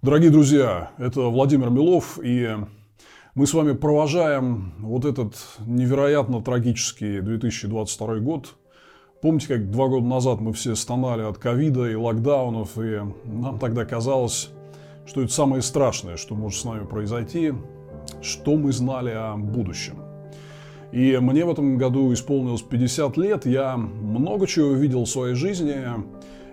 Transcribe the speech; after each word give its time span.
Дорогие 0.00 0.30
друзья, 0.30 0.92
это 0.96 1.22
Владимир 1.22 1.70
Милов, 1.70 2.20
и 2.22 2.48
мы 3.34 3.46
с 3.48 3.52
вами 3.52 3.72
провожаем 3.72 4.72
вот 4.78 5.04
этот 5.04 5.34
невероятно 5.66 6.40
трагический 6.40 7.20
2022 7.20 8.18
год. 8.20 8.54
Помните, 9.20 9.48
как 9.48 9.72
два 9.72 9.88
года 9.88 10.06
назад 10.06 10.40
мы 10.40 10.52
все 10.52 10.76
стонали 10.76 11.22
от 11.22 11.38
ковида 11.38 11.90
и 11.90 11.96
локдаунов, 11.96 12.78
и 12.78 13.00
нам 13.24 13.58
тогда 13.58 13.84
казалось, 13.84 14.50
что 15.04 15.22
это 15.22 15.32
самое 15.32 15.62
страшное, 15.62 16.16
что 16.16 16.36
может 16.36 16.60
с 16.60 16.64
нами 16.64 16.86
произойти, 16.86 17.54
что 18.22 18.54
мы 18.54 18.70
знали 18.70 19.10
о 19.10 19.36
будущем. 19.36 19.96
И 20.92 21.18
мне 21.20 21.44
в 21.44 21.50
этом 21.50 21.76
году 21.76 22.12
исполнилось 22.12 22.62
50 22.62 23.16
лет, 23.16 23.46
я 23.46 23.76
много 23.76 24.46
чего 24.46 24.74
видел 24.74 25.06
в 25.06 25.10
своей 25.10 25.34
жизни, 25.34 25.76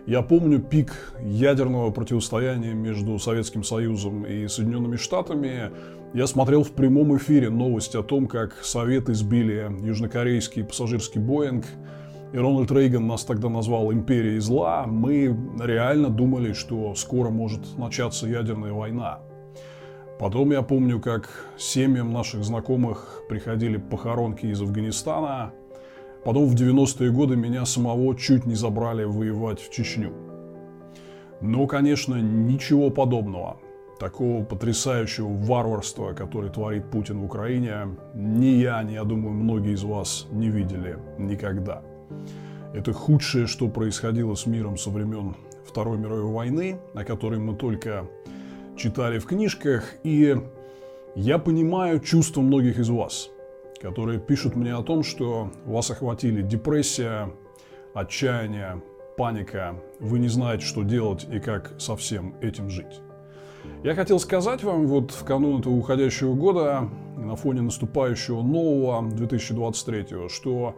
я 0.06 0.22
помню 0.22 0.60
пик 0.60 1.14
ядерного 1.20 1.90
противостояния 1.90 2.74
между 2.74 3.18
Советским 3.18 3.64
Союзом 3.64 4.24
и 4.24 4.48
Соединенными 4.48 4.98
Штатами. 4.98 5.72
Я 6.14 6.28
смотрел 6.28 6.64
в 6.64 6.72
прямом 6.72 7.18
эфире 7.18 7.50
новости 7.50 7.98
о 7.98 8.04
том, 8.04 8.28
как 8.28 8.64
Советы 8.64 9.16
сбили 9.16 9.72
южнокорейский 9.82 10.64
пассажирский 10.64 11.20
Боинг. 11.20 11.66
И 12.34 12.38
Рональд 12.38 12.72
Рейган 12.72 13.08
нас 13.08 13.24
тогда 13.24 13.50
назвал 13.50 13.92
империей 13.92 14.40
зла. 14.40 14.86
Мы 14.86 15.36
реально 15.60 16.10
думали, 16.10 16.54
что 16.54 16.94
скоро 16.94 17.30
может 17.30 17.78
начаться 17.78 18.28
ядерная 18.28 18.74
война. 18.74 19.20
Потом 20.20 20.52
я 20.52 20.62
помню, 20.62 21.00
как 21.00 21.30
семьям 21.58 22.12
наших 22.12 22.44
знакомых 22.44 23.22
приходили 23.28 23.78
похоронки 23.78 24.46
из 24.46 24.62
Афганистана– 24.62 25.52
Потом 26.26 26.48
в 26.48 26.56
90-е 26.56 27.12
годы 27.12 27.36
меня 27.36 27.66
самого 27.66 28.16
чуть 28.16 28.48
не 28.48 28.56
забрали 28.56 29.04
воевать 29.04 29.62
в 29.62 29.72
Чечню. 29.72 30.12
Но, 31.40 31.68
конечно, 31.68 32.16
ничего 32.16 32.90
подобного. 32.90 33.58
Такого 34.00 34.44
потрясающего 34.44 35.28
варварства, 35.28 36.14
который 36.14 36.50
творит 36.50 36.90
Путин 36.90 37.20
в 37.20 37.26
Украине, 37.26 37.96
ни 38.16 38.48
я, 38.48 38.82
ни, 38.82 38.94
я 38.94 39.04
думаю, 39.04 39.36
многие 39.36 39.74
из 39.74 39.84
вас 39.84 40.26
не 40.32 40.50
видели 40.50 40.98
никогда. 41.20 41.84
Это 42.74 42.92
худшее, 42.92 43.46
что 43.46 43.70
происходило 43.70 44.34
с 44.34 44.48
миром 44.48 44.78
со 44.78 44.90
времен 44.90 45.36
Второй 45.64 46.00
мировой 46.00 46.24
войны, 46.24 46.80
о 46.96 47.04
которой 47.04 47.40
мы 47.40 47.56
только 47.56 48.08
читали 48.76 49.20
в 49.20 49.26
книжках. 49.26 49.94
И 50.04 50.36
я 51.14 51.38
понимаю 51.38 52.00
чувства 52.00 52.42
многих 52.42 52.80
из 52.80 52.90
вас– 52.90 53.30
которые 53.82 54.20
пишут 54.20 54.56
мне 54.56 54.74
о 54.74 54.84
том, 54.84 55.04
что 55.04 55.52
вас 55.66 55.92
охватили 55.92 56.42
депрессия, 56.42 57.30
отчаяние, 57.94 58.82
паника, 59.18 59.76
вы 60.00 60.20
не 60.20 60.28
знаете, 60.28 60.66
что 60.66 60.84
делать 60.84 61.28
и 61.32 61.40
как 61.40 61.74
со 61.80 61.96
всем 61.96 62.36
этим 62.42 62.70
жить. 62.70 63.02
Я 63.84 63.96
хотел 63.96 64.20
сказать 64.20 64.64
вам 64.64 64.88
вот 64.88 65.12
в 65.12 65.24
канун 65.24 65.60
этого 65.60 65.74
уходящего 65.74 66.34
года, 66.34 66.90
на 67.18 67.36
фоне 67.36 67.62
наступающего 67.62 68.42
нового 68.42 69.10
2023, 69.10 70.30
что 70.30 70.76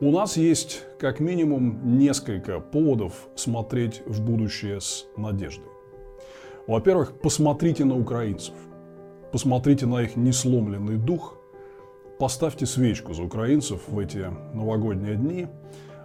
у 0.00 0.10
нас 0.10 0.36
есть 0.36 0.82
как 0.98 1.20
минимум 1.20 1.98
несколько 1.98 2.60
поводов 2.60 3.28
смотреть 3.34 4.02
в 4.06 4.22
будущее 4.22 4.80
с 4.80 5.06
надеждой. 5.16 5.68
Во-первых, 6.66 7.12
посмотрите 7.20 7.84
на 7.84 7.98
украинцев. 7.98 8.54
Посмотрите 9.32 9.86
на 9.86 10.02
их 10.02 10.16
несломленный 10.16 10.96
дух– 10.96 11.36
поставьте 12.20 12.66
свечку 12.66 13.14
за 13.14 13.22
украинцев 13.22 13.80
в 13.88 13.98
эти 13.98 14.26
новогодние 14.52 15.16
дни. 15.16 15.48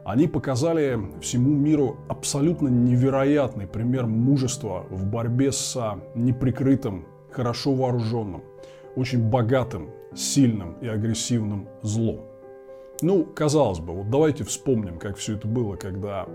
Они 0.06 0.28
показали 0.28 0.98
всему 1.20 1.54
миру 1.54 1.98
абсолютно 2.08 2.70
невероятный 2.70 3.68
пример 3.68 4.06
мужества 4.06 4.86
в 4.90 5.06
борьбе 5.06 5.52
с 5.52 5.76
неприкрытым, 6.16 7.06
хорошо 7.32 7.74
вооруженным, 7.74 8.44
очень 8.96 9.30
богатым, 9.30 9.90
сильным 10.16 10.78
и 10.80 10.88
агрессивным 10.88 11.68
злом. 11.82 12.22
Ну, 13.02 13.26
казалось 13.26 13.80
бы, 13.80 13.94
вот 13.94 14.09
давайте 14.09 14.46
вспомним, 14.46 15.00
как 15.00 15.18
все 15.18 15.36
это 15.36 15.50
было, 15.50 15.75
когда 15.75 16.28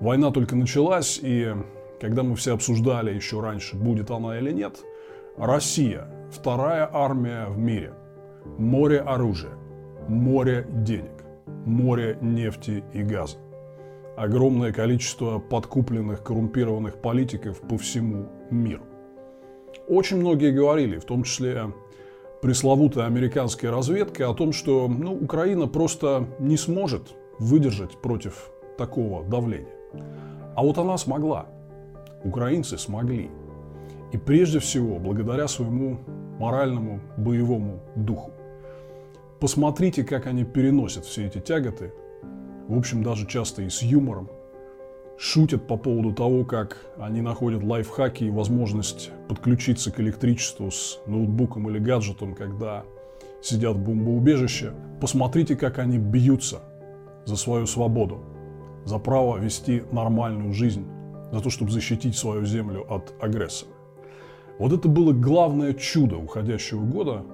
война 0.00 0.30
только 0.30 0.54
началась, 0.54 1.18
и 1.20 1.52
когда 2.00 2.22
мы 2.22 2.36
все 2.36 2.54
обсуждали 2.54 3.12
еще 3.12 3.40
раньше, 3.40 3.76
будет 3.76 4.12
она 4.12 4.38
или 4.38 4.52
нет, 4.52 4.76
Россия, 5.36 6.06
вторая 6.30 6.88
армия 6.92 7.46
в 7.46 7.58
мире, 7.58 7.92
Море 8.58 9.00
оружия, 9.00 9.52
море 10.08 10.66
денег, 10.70 11.24
море 11.64 12.18
нефти 12.20 12.84
и 12.92 13.02
газа. 13.02 13.38
Огромное 14.16 14.72
количество 14.72 15.38
подкупленных 15.38 16.22
коррумпированных 16.22 16.96
политиков 17.00 17.60
по 17.60 17.78
всему 17.78 18.28
миру. 18.50 18.82
Очень 19.88 20.18
многие 20.18 20.52
говорили, 20.52 20.98
в 20.98 21.04
том 21.04 21.22
числе 21.22 21.72
пресловутая 22.42 23.06
американская 23.06 23.70
разведка, 23.70 24.28
о 24.28 24.34
том, 24.34 24.52
что 24.52 24.88
ну, 24.88 25.14
Украина 25.14 25.66
просто 25.66 26.26
не 26.38 26.56
сможет 26.56 27.14
выдержать 27.38 27.96
против 27.98 28.50
такого 28.78 29.24
давления. 29.24 29.74
А 30.56 30.62
вот 30.62 30.78
она 30.78 30.96
смогла. 30.98 31.46
Украинцы 32.24 32.78
смогли. 32.78 33.30
И 34.12 34.18
прежде 34.18 34.58
всего 34.58 34.98
благодаря 34.98 35.48
своему 35.48 35.98
моральному 36.40 37.00
боевому 37.18 37.80
духу. 37.94 38.32
Посмотрите, 39.40 40.04
как 40.04 40.26
они 40.26 40.44
переносят 40.44 41.04
все 41.04 41.26
эти 41.26 41.38
тяготы, 41.38 41.92
в 42.66 42.76
общем, 42.76 43.02
даже 43.02 43.26
часто 43.26 43.62
и 43.62 43.68
с 43.68 43.82
юмором, 43.82 44.28
шутят 45.18 45.66
по 45.66 45.76
поводу 45.76 46.14
того, 46.14 46.44
как 46.44 46.78
они 46.98 47.20
находят 47.20 47.62
лайфхаки 47.62 48.24
и 48.24 48.30
возможность 48.30 49.10
подключиться 49.28 49.92
к 49.92 50.00
электричеству 50.00 50.70
с 50.70 50.98
ноутбуком 51.06 51.68
или 51.68 51.78
гаджетом, 51.78 52.34
когда 52.34 52.84
сидят 53.42 53.76
в 53.76 53.84
бомбоубежище. 53.84 54.72
Посмотрите, 54.98 55.56
как 55.56 55.78
они 55.78 55.98
бьются 55.98 56.60
за 57.26 57.36
свою 57.36 57.66
свободу, 57.66 58.20
за 58.86 58.98
право 58.98 59.36
вести 59.36 59.82
нормальную 59.92 60.54
жизнь, 60.54 60.86
за 61.32 61.40
то, 61.40 61.50
чтобы 61.50 61.70
защитить 61.70 62.16
свою 62.16 62.46
землю 62.46 62.86
от 62.88 63.12
агрессора. 63.20 63.72
Вот 64.60 64.74
это 64.74 64.88
было 64.88 65.14
главное 65.14 65.72
чудо 65.72 66.18
уходящего 66.18 66.84
года. 66.84 67.24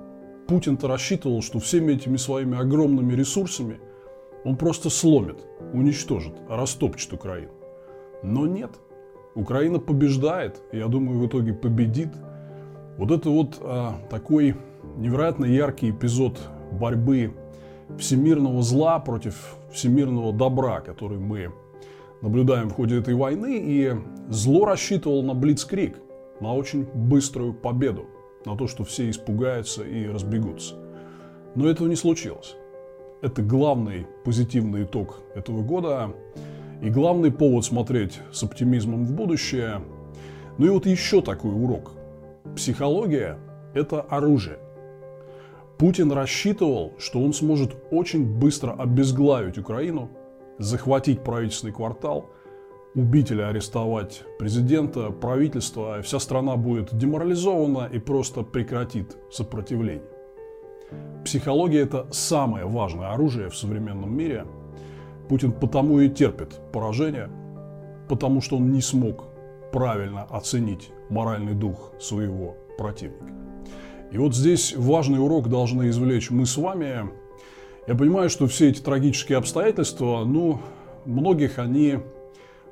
Путин-то 0.47 0.87
рассчитывал, 0.87 1.43
что 1.43 1.59
всеми 1.59 1.95
этими 1.95 2.19
своими 2.19 2.57
огромными 2.57 3.15
ресурсами 3.15 3.81
он 4.45 4.57
просто 4.57 4.91
сломит, 4.91 5.39
уничтожит, 5.73 6.35
растопчет 6.49 7.13
Украину. 7.13 7.51
Но 8.23 8.47
нет. 8.47 8.71
Украина 9.35 9.81
побеждает, 9.81 10.63
я 10.71 10.87
думаю, 10.87 11.19
в 11.19 11.27
итоге 11.27 11.53
победит. 11.53 12.11
Вот 12.97 13.11
это 13.11 13.29
вот 13.29 13.59
а, 13.61 13.97
такой 14.09 14.55
невероятно 14.97 15.47
яркий 15.47 15.91
эпизод 15.91 16.39
борьбы 16.71 17.35
всемирного 17.99 18.63
зла 18.63 19.01
против 19.01 19.57
всемирного 19.73 20.33
добра, 20.33 20.81
который 20.81 21.19
мы 21.19 21.53
наблюдаем 22.23 22.69
в 22.69 22.75
ходе 22.75 23.01
этой 23.01 23.15
войны. 23.15 23.59
И 23.61 23.97
зло 24.29 24.65
рассчитывал 24.65 25.25
на 25.25 25.35
Блицкрик 25.35 25.97
на 26.41 26.55
очень 26.55 26.85
быструю 26.85 27.55
победу, 27.55 28.07
на 28.45 28.57
то, 28.57 28.67
что 28.67 28.85
все 28.85 29.09
испугаются 29.11 29.83
и 29.83 30.07
разбегутся. 30.07 30.75
Но 31.55 31.69
этого 31.69 31.89
не 31.89 31.97
случилось. 31.97 32.57
Это 33.23 33.43
главный 33.43 34.07
позитивный 34.25 34.85
итог 34.85 35.21
этого 35.35 35.63
года 35.63 36.13
и 36.83 36.91
главный 36.91 37.33
повод 37.33 37.65
смотреть 37.65 38.21
с 38.33 38.43
оптимизмом 38.43 39.07
в 39.07 39.13
будущее. 39.13 39.81
Ну 40.59 40.67
и 40.67 40.71
вот 40.71 40.87
еще 40.87 41.23
такой 41.23 41.53
урок. 41.53 41.93
Психология– 42.55 43.39
это 43.75 44.03
оружие. 44.03 44.59
Путин 45.79 46.13
рассчитывал, 46.13 46.95
что 46.99 47.21
он 47.21 47.33
сможет 47.33 47.75
очень 47.91 48.39
быстро 48.39 48.73
обезглавить 48.73 49.59
Украину, 49.59 50.11
захватить 50.59 51.23
правительственный 51.23 51.73
квартал– 51.73 52.31
убить 52.97 53.31
или 53.31 53.43
арестовать 53.43 54.23
президента, 54.39 55.11
правительство, 55.11 56.01
вся 56.03 56.19
страна 56.19 56.57
будет 56.57 56.97
деморализована 56.97 57.89
и 57.93 57.99
просто 57.99 58.43
прекратит 58.43 59.17
сопротивление. 59.31 60.03
Психология– 61.25 61.81
это 61.83 62.07
самое 62.11 62.65
важное 62.65 63.13
оружие 63.13 63.51
в 63.51 63.57
современном 63.57 64.17
мире. 64.17 64.47
Путин 65.29 65.53
потому 65.53 66.01
и 66.01 66.09
терпит 66.09 66.59
поражение, 66.73 67.29
потому 68.09 68.41
что 68.41 68.57
он 68.57 68.73
не 68.73 68.81
смог 68.81 69.25
правильно 69.73 70.23
оценить 70.23 70.91
моральный 71.11 71.55
дух 71.55 71.93
своего 72.01 72.57
противника. 72.79 73.33
И 74.11 74.19
вот 74.19 74.35
здесь 74.35 74.75
важный 74.75 75.23
урок 75.23 75.49
должны 75.49 75.91
извлечь 75.91 76.31
мы 76.31 76.47
с 76.47 76.57
вами. 76.57 77.11
Я 77.87 77.95
понимаю, 77.95 78.31
что 78.31 78.47
все 78.47 78.71
эти 78.71 78.81
трагические 78.81 79.37
обстоятельства, 79.37 80.25
ну, 80.25 80.61
многих 81.05 81.59
они 81.59 81.99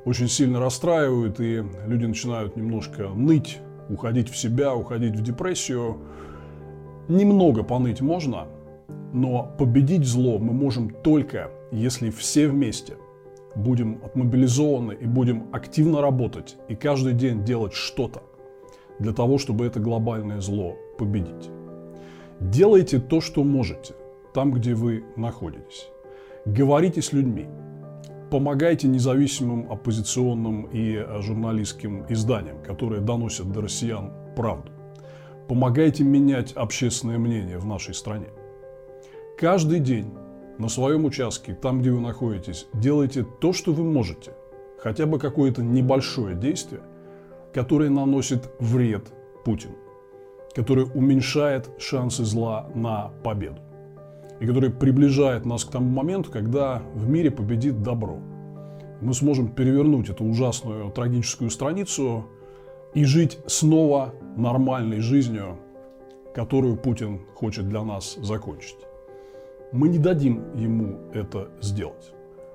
очень 0.05 0.29
сильно 0.29 0.61
расстраивают, 0.61 1.41
и 1.41 1.65
люди 1.87 2.07
начинают 2.07 2.57
немножко 2.57 3.09
ныть, 3.09 3.59
уходить 3.89 4.29
в 4.29 4.37
себя, 4.37 4.75
уходить 4.75 5.17
в 5.17 5.23
депрессию. 5.23 5.99
Немного 7.09 7.63
поныть 7.63 8.01
можно, 8.01 8.47
но 9.13 9.55
победить 9.59 10.05
зло 10.05 10.39
мы 10.39 10.53
можем 10.53 10.91
только, 10.91 11.51
если 11.71 12.11
все 12.11 12.49
вместе 12.49 12.97
будем 13.55 14.01
отмобилизованы 14.05 14.93
и 14.93 15.07
будем 15.07 15.49
активно 15.53 16.01
работать 16.01 16.57
и 16.69 16.75
каждый 16.75 17.13
день 17.13 17.45
делать 17.45 17.73
что-то 17.73 18.23
для 18.99 19.13
того, 19.13 19.39
чтобы 19.39 19.67
это 19.67 19.81
глобальное 19.81 20.41
зло 20.41 20.77
победить. 20.99 21.51
Делайте 22.41 22.99
то, 22.99 23.21
что 23.21 23.45
можете, 23.45 23.95
там, 24.33 24.53
где 24.53 24.75
вы 24.75 25.05
находитесь. 25.17 25.89
Говорите 26.45 27.01
с 27.01 27.13
людьми. 27.13 27.47
Помогайте 28.35 28.89
независимым 28.89 29.71
оппозиционным 29.71 30.63
и 30.73 31.07
журналистским 31.21 32.05
изданиям, 32.09 32.61
которые 32.65 33.01
доносят 33.01 33.53
до 33.53 33.61
россиян 33.61 34.13
правду. 34.35 34.73
Помогайте 35.47 36.03
менять 36.03 36.51
общественное 36.55 37.17
мнение 37.17 37.59
в 37.59 37.65
нашей 37.65 37.95
стране. 37.95 38.27
Каждый 39.39 39.79
день 39.79 40.13
на 40.59 40.69
своем 40.69 41.05
участке, 41.05 41.55
там, 41.55 41.81
где 41.81 41.93
вы 41.93 42.01
находитесь, 42.01 42.67
делайте 42.73 43.25
то, 43.41 43.53
что 43.53 43.73
вы 43.73 43.85
можете. 43.85 44.33
Хотя 44.83 45.07
бы 45.07 45.21
какое-то 45.21 45.63
небольшое 45.63 46.35
действие, 46.35 46.83
которое 47.53 47.89
наносит 47.89 48.51
вред 48.59 49.13
Путину, 49.45 49.77
которое 50.57 50.87
уменьшает 50.87 51.71
шансы 51.79 52.25
зла 52.25 52.69
на 52.75 53.13
победу 53.23 53.61
и 54.41 54.47
который 54.47 54.71
приближает 54.71 55.47
нас 55.47 55.65
к 55.65 55.71
тому 55.71 55.89
моменту, 55.89 56.31
когда 56.31 56.83
в 56.95 57.09
мире 57.09 57.31
победит 57.31 57.83
добро. 57.83 58.19
Мы 59.01 59.15
сможем 59.15 59.49
перевернуть 59.49 60.09
эту 60.09 60.25
ужасную 60.25 60.91
трагическую 60.91 61.51
страницу 61.51 62.27
и 62.95 63.05
жить 63.05 63.39
снова 63.47 64.15
нормальной 64.37 65.01
жизнью, 65.01 65.59
которую 66.35 66.77
Путин 66.77 67.21
хочет 67.35 67.69
для 67.69 67.83
нас 67.83 68.17
закончить 68.21 68.79
мы 69.75 69.89
не 69.89 69.99
дадим 69.99 70.57
ему 70.57 71.01
это 71.13 71.49
сделать. 71.61 72.13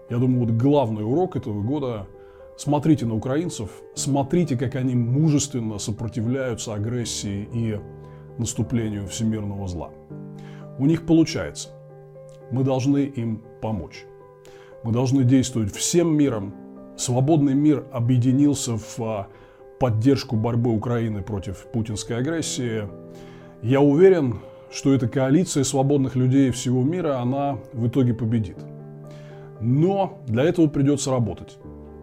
Я 0.09 0.17
думаю, 0.19 0.45
вот 0.45 0.51
главный 0.51 1.03
урок 1.03 1.35
этого 1.35 1.61
года– 1.61 2.07
смотрите 2.57 3.05
на 3.05 3.13
украинцев, 3.15 3.69
смотрите, 3.93 4.57
как 4.57 4.75
они 4.75 4.95
мужественно 4.95 5.79
сопротивляются 5.79 6.73
агрессии 6.73 7.47
и 7.53 7.77
наступлению 8.37 9.05
всемирного 9.07 9.67
зла. 9.67 9.91
У 10.79 10.85
них 10.85 11.05
получается. 11.05 11.69
Мы 12.51 12.63
должны 12.63 12.99
им 12.99 13.43
помочь. 13.61 14.05
Мы 14.83 14.93
должны 14.93 15.25
действовать 15.25 15.75
всем 15.75 16.15
миром. 16.15 16.53
Свободный 16.97 17.53
мир 17.53 17.85
объединился 17.91 18.77
в 18.77 18.99
а, 18.99 19.27
поддержку 19.79 20.37
борьбы 20.37 20.71
Украины 20.71 21.21
против 21.21 21.65
путинской 21.73 22.17
агрессии. 22.17 22.87
Я 23.61 23.81
уверен, 23.81 24.39
что 24.71 24.93
эта 24.93 25.09
коалиция 25.09 25.65
свободных 25.65 26.15
людей 26.15 26.49
всего 26.51 26.81
мира, 26.81 27.19
она 27.19 27.59
в 27.73 27.87
итоге 27.87 28.13
победит. 28.13 28.57
Но 29.59 30.19
для 30.27 30.43
этого 30.43 30.67
придется 30.67 31.11
работать. 31.11 31.57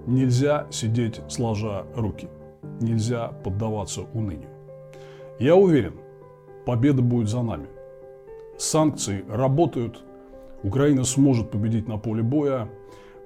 Нельзя 0.07 0.67
сидеть 0.71 1.23
сложа 1.29 1.87
руки. 1.97 2.29
Нельзя 2.81 3.29
поддаваться 3.29 4.03
унынию. 4.13 4.51
Я 5.39 5.57
уверен, 5.57 5.95
победа 6.67 7.01
будет 7.01 7.29
за 7.29 7.43
нами. 7.43 7.69
Санкции 8.59 9.25
работают. 9.29 10.03
Украина 10.63 11.05
сможет 11.05 11.51
победить 11.51 11.89
на 11.89 11.99
поле 11.99 12.23
боя. 12.23 12.69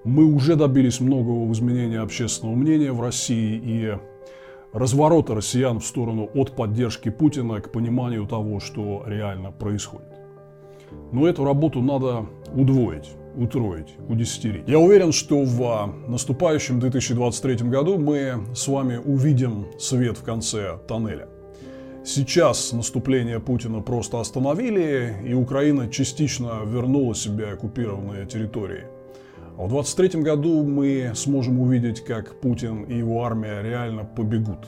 Мы 0.05 0.25
уже 0.25 0.56
добились 0.56 1.00
многого 1.00 1.47
в 1.47 1.53
изменении 1.53 1.99
общественного 1.99 2.56
мнения 2.56 2.93
в 2.93 3.00
России 3.00 3.61
и 3.62 3.99
разворота 4.73 5.35
россиян 5.35 5.79
в 5.79 5.87
сторону 5.87 6.29
от 6.35 6.56
поддержки 6.56 7.11
Путина 7.11 7.61
к 7.61 7.71
пониманию 7.71 8.27
того, 8.27 8.61
что 8.61 9.05
реально 9.06 9.53
происходит. 9.53 10.09
Но 11.12 11.29
эту 11.29 11.44
работу 11.44 11.81
надо 11.81 12.27
удвоить, 12.55 13.11
утроить, 13.37 13.94
удесятерить. 14.09 14.67
Я 14.67 14.79
уверен, 14.79 15.12
что 15.12 15.43
в 15.44 15.94
наступающем 16.09 16.81
2023 16.81 17.69
году 17.69 17.99
мы 17.99 18.41
с 18.55 18.67
вами 18.67 18.97
увидим 18.97 19.67
свет 19.79 20.17
в 20.19 20.25
конце 20.25 20.79
тоннеля. 20.88 21.29
Сейчас 22.05 22.73
наступление 22.73 23.41
Путина 23.41 23.81
просто 23.81 24.20
остановили, 24.20 25.17
и 25.25 25.35
Украина 25.35 25.88
частично 25.88 26.61
вернула 26.64 27.14
себе 27.14 27.52
оккупированные 27.52 28.26
территории– 28.26 28.85
а 29.61 29.64
в 29.64 29.69
2023 29.69 30.23
году 30.23 30.64
мы 30.64 31.12
сможем 31.14 31.61
увидеть, 31.61 32.02
как 32.02 32.41
Путин 32.41 32.85
и 32.85 32.97
его 32.97 33.25
армия 33.25 33.61
реально 33.61 34.06
побегут, 34.06 34.67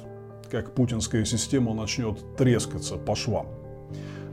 как 0.50 0.75
путинская 0.75 1.25
система 1.25 1.73
начнет 1.73 2.19
трескаться 2.37 2.96
по 2.96 3.17
швам. 3.17 3.46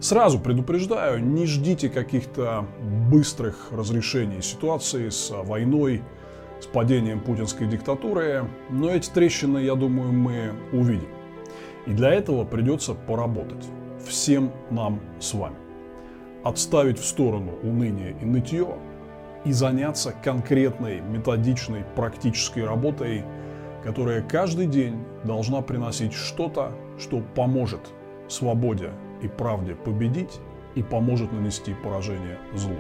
Сразу 0.02 0.38
предупреждаю, 0.38 1.24
не 1.24 1.46
ждите 1.46 1.88
каких-то 1.88 2.68
быстрых 3.10 3.72
разрешений 3.72 4.42
ситуации 4.42 5.08
с 5.08 5.32
войной, 5.32 6.02
с 6.60 6.66
падением 6.66 7.22
путинской 7.22 7.66
диктатуры, 7.66 8.46
но 8.70 8.92
эти 8.92 9.10
трещины, 9.10 9.60
я 9.60 9.76
думаю, 9.76 10.12
мы 10.12 10.52
увидим. 10.74 11.19
И 11.90 11.94
для 11.94 12.14
этого 12.14 12.46
придется 12.46 12.94
поработать 12.94 13.68
всем 14.08 14.52
нам 14.70 15.02
с 15.20 15.34
вами. 15.34 15.58
Отставить 16.46 17.00
в 17.00 17.06
сторону 17.06 17.52
уныние 17.64 18.16
и 18.22 18.26
нытье– 18.26 18.68
и 19.46 19.52
заняться 19.52 20.14
конкретной, 20.24 21.02
методичной, 21.02 21.84
практической 21.96 22.66
работой, 22.66 23.24
которая 23.84 24.22
каждый 24.22 24.68
день 24.68 25.04
должна 25.24 25.62
приносить 25.62 26.14
что-то, 26.14 26.74
что 26.98 27.22
поможет 27.36 27.82
свободе 28.28 28.92
и 29.22 29.28
правде 29.28 29.76
победить 29.76 30.40
и 30.76 30.84
поможет 30.84 31.32
нанести 31.32 31.74
поражение 31.74 32.38
злу. 32.54 32.76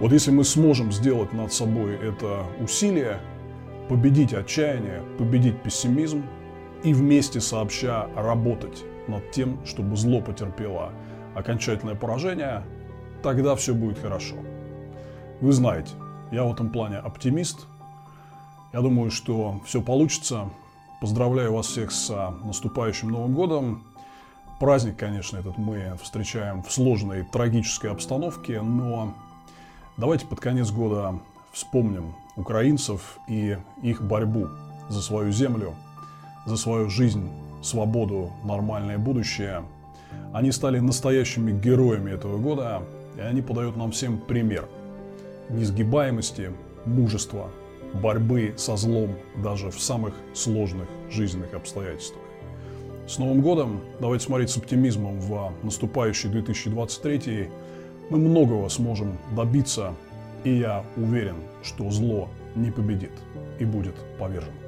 Вот 0.00 0.12
если 0.12 0.30
мы 0.30 0.44
сможем 0.44 0.92
сделать 0.92 1.32
над 1.32 1.52
собой 1.52 1.94
это 1.94 2.44
усилие, 2.60 3.18
победить 3.88 4.34
отчаяние, 4.34 5.02
победить 5.18 5.62
пессимизм 5.62 6.22
и 6.84 6.92
вместе 6.92 7.40
сообща 7.40 8.08
работать 8.16 8.84
над 9.08 9.30
тем, 9.30 9.64
чтобы 9.64 9.96
зло 9.96 10.20
потерпело 10.20 10.92
окончательное 11.34 11.94
поражение, 11.94 12.64
тогда 13.22 13.54
все 13.56 13.74
будет 13.74 13.98
хорошо. 13.98 14.36
Вы 15.40 15.52
знаете, 15.52 15.92
я 16.30 16.44
в 16.44 16.52
этом 16.52 16.70
плане 16.70 16.98
оптимист. 16.98 17.66
Я 18.72 18.80
думаю, 18.80 19.10
что 19.10 19.60
все 19.66 19.82
получится. 19.82 20.50
Поздравляю 21.00 21.52
вас 21.52 21.66
всех 21.66 21.90
с 21.90 22.10
а, 22.10 22.30
наступающим 22.44 23.10
Новым 23.10 23.34
годом. 23.34 23.84
Праздник, 24.60 24.96
конечно, 24.96 25.38
этот 25.38 25.58
мы 25.58 25.98
встречаем 26.00 26.62
в 26.62 26.70
сложной 26.70 27.24
трагической 27.24 27.90
обстановке, 27.90 28.60
но 28.62 29.12
давайте 29.96 30.26
под 30.26 30.38
конец 30.38 30.70
года 30.70 31.18
вспомним 31.52 32.14
украинцев 32.36 33.18
и 33.26 33.58
их 33.82 34.00
борьбу 34.02 34.48
за 34.88 35.02
свою 35.02 35.32
землю, 35.32 35.74
за 36.46 36.56
свою 36.56 36.88
жизнь, 36.90 37.28
свободу, 37.62 38.32
нормальное 38.44 38.98
будущее. 38.98 39.64
Они 40.32 40.52
стали 40.52 40.78
настоящими 40.78 41.52
героями 41.52 42.10
этого 42.10 42.38
года, 42.38 42.82
и 43.16 43.20
они 43.20 43.42
подают 43.42 43.76
нам 43.76 43.92
всем 43.92 44.18
пример– 44.18 44.68
несгибаемости, 45.52 46.50
мужества, 46.86 47.50
борьбы 47.94 48.54
со 48.56 48.76
злом 48.76 49.10
даже 49.36 49.70
в 49.70 49.80
самых 49.80 50.14
сложных 50.34 50.88
жизненных 51.10 51.54
обстоятельствах. 51.54 52.22
С 53.06 53.18
Новым 53.18 53.42
годом! 53.42 53.80
Давайте 54.00 54.24
смотреть 54.24 54.50
с 54.50 54.56
оптимизмом 54.56 55.18
в 55.20 55.52
наступающий 55.62 56.30
2023. 56.30 57.48
Мы 58.10 58.18
многого 58.18 58.68
сможем 58.68 59.18
добиться, 59.36 59.94
и 60.44 60.56
я 60.56 60.84
уверен, 60.96 61.36
что 61.62 61.90
зло 61.90 62.28
не 62.54 62.70
победит 62.70 63.12
и 63.58 63.64
будет 63.64 63.94
повержено. 64.18 64.61